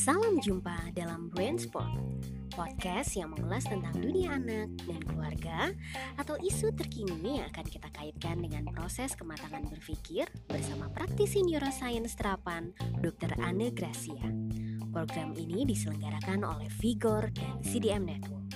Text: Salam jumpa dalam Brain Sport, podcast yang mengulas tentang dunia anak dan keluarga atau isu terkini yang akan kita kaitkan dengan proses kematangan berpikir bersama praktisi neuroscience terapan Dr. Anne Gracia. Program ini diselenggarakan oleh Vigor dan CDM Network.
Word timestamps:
Salam 0.00 0.40
jumpa 0.40 0.96
dalam 0.96 1.28
Brain 1.28 1.60
Sport, 1.60 2.24
podcast 2.56 3.20
yang 3.20 3.36
mengulas 3.36 3.68
tentang 3.68 3.92
dunia 4.00 4.32
anak 4.32 4.72
dan 4.88 4.96
keluarga 5.04 5.76
atau 6.16 6.40
isu 6.40 6.72
terkini 6.72 7.36
yang 7.36 7.52
akan 7.52 7.68
kita 7.68 7.84
kaitkan 7.92 8.40
dengan 8.40 8.64
proses 8.72 9.12
kematangan 9.12 9.68
berpikir 9.68 10.24
bersama 10.48 10.88
praktisi 10.88 11.44
neuroscience 11.44 12.16
terapan 12.16 12.72
Dr. 13.04 13.28
Anne 13.44 13.76
Gracia. 13.76 14.24
Program 14.88 15.36
ini 15.36 15.68
diselenggarakan 15.68 16.48
oleh 16.48 16.72
Vigor 16.80 17.28
dan 17.36 17.60
CDM 17.60 18.08
Network. 18.08 18.48